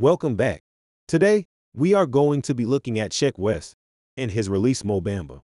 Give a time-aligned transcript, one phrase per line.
[0.00, 0.62] Welcome back.
[1.06, 1.44] Today,
[1.74, 3.74] we are going to be looking at Sheck Wes
[4.16, 5.42] and his release Mo Bamba.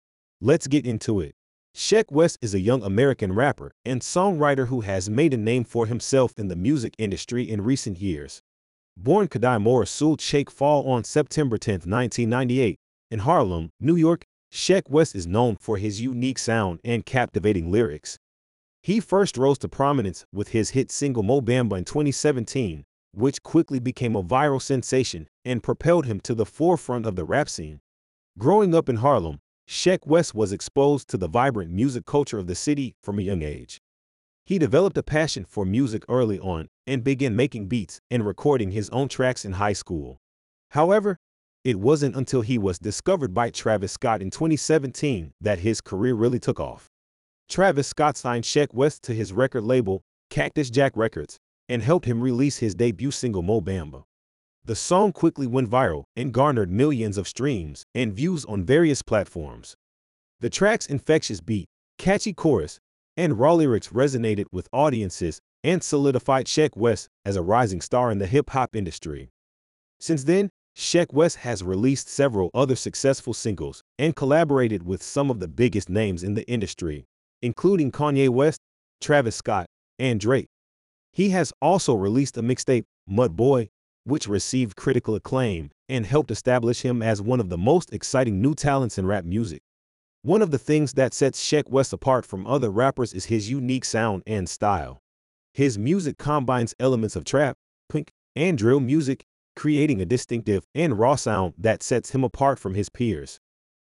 [0.42, 1.36] Let's get into it.
[1.76, 5.86] Sheck Wes is a young American rapper and songwriter who has made a name for
[5.86, 8.42] himself in the music industry in recent years.
[8.98, 12.80] Born Khadimou Rassoul Cheikh Fall on September 10, 1998,
[13.12, 18.18] in Harlem, New York, Sheck Wes is known for his unique sound and captivating lyrics.
[18.82, 23.80] He first rose to prominence with his hit single Mo Bamba in 2017, which quickly
[23.80, 27.80] became a viral sensation and propelled him to the forefront of the rap scene.
[28.38, 32.56] Growing up in Harlem, Sheck Wes was exposed to the vibrant music culture of the
[32.56, 33.80] city from a young age.
[34.46, 38.90] He developed a passion for music early on and began making beats and recording his
[38.90, 40.18] own tracks in high school.
[40.72, 41.18] However,
[41.64, 46.40] it wasn't until he was discovered by Travis Scott in 2017 that his career really
[46.40, 46.90] took off.
[47.48, 51.38] Travis Scott signed Sheck Wes to his record label, Cactus Jack Records,
[51.70, 54.04] and helped him release his debut single Mo Bamba.
[54.66, 59.76] The song quickly went viral and garnered millions of streams and views on various platforms.
[60.42, 62.80] The track's infectious beat, catchy chorus,
[63.16, 68.18] and raw lyrics resonated with audiences and solidified Sheck Wes as a rising star in
[68.18, 69.30] the hip hop industry.
[70.00, 75.40] Since then, Sheck Wes has released several other successful singles and collaborated with some of
[75.40, 77.06] the biggest names in the industry,
[77.42, 78.60] including Kanye West,
[79.02, 79.66] Travis Scott,
[79.98, 80.48] and Drake.
[81.12, 83.70] He has also released a mixtape, Mud Boy,
[84.04, 88.54] which received critical acclaim and helped establish him as one of the most exciting new
[88.56, 89.62] talents in rap music.
[90.22, 93.86] One of the things that sets Sheck Wes apart from other rappers is his unique
[93.86, 95.02] sound and style.
[95.54, 97.58] His music combines elements of trap,
[97.90, 102.76] punk, and drill music creating a distinctive and raw sound that sets him apart from
[102.76, 103.40] his peers.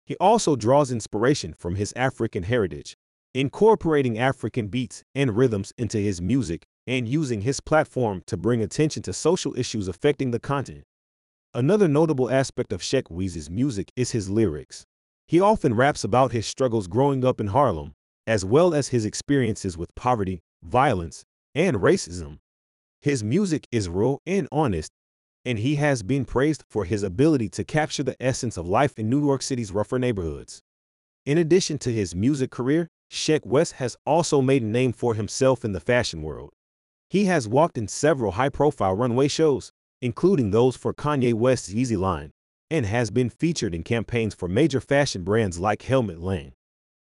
[0.05, 2.97] He also draws inspiration from his African heritage,
[3.33, 9.03] incorporating African beats and rhythms into his music and using his platform to bring attention
[9.03, 10.85] to social issues affecting the continent.
[11.55, 14.85] Another notable aspect of Sheck Wes's music is his lyrics.
[15.27, 17.95] He often raps about his struggles growing up in Harlem,
[18.27, 22.39] as well as his experiences with poverty, violence, and racism.
[23.01, 24.93] His music is raw and honest,
[25.45, 29.11] and he has been praised for his ability to capture the essence of life in
[29.11, 30.63] New York City's rougher neighborhoods.
[31.27, 35.65] In addition to his music career, Sheck Wes has also made a name for himself
[35.65, 36.51] in the fashion world.
[37.13, 42.31] He has walked in several high-profile runway shows, including those for Kanye West's Yeezy line,
[42.71, 46.55] and has been featured in campaigns for major fashion brands like Helmut Lang.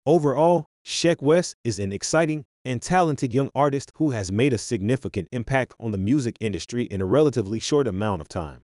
[0.05, 5.29] Overall, Sheck Wes is an exciting and talented young artist who has made a significant
[5.31, 8.63] impact on the music industry in a relatively short amount of time.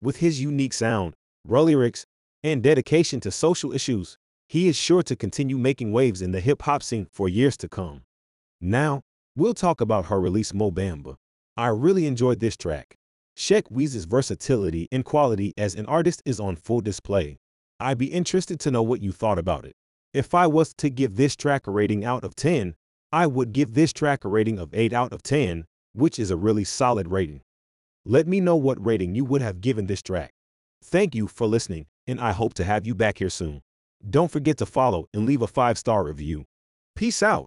[0.00, 1.12] With his unique sound,
[1.46, 2.06] raw lyrics,
[2.42, 4.16] and dedication to social issues,
[4.48, 7.68] he is sure to continue making waves in the hip hop scene for years to
[7.68, 8.00] come.
[8.62, 9.02] Now,
[9.36, 11.16] we'll talk about her release Mo Bamba.
[11.56, 12.96] I really enjoyed this track.
[13.36, 17.38] Sheck Wes's versatility and quality as an artist is on full display.
[17.78, 19.74] I'd be interested to know what you thought about it.
[20.12, 22.74] If I was to give this track a rating out of 10,
[23.12, 26.36] I would give this track a rating of 8 out of 10, which is a
[26.36, 27.40] really solid rating.
[28.04, 30.32] Let me know what rating you would have given this track.
[30.82, 33.62] Thank you for listening, and I hope to have you back here soon.
[34.08, 36.44] Don't forget to follow and leave a five star review.
[36.96, 37.46] Peace out.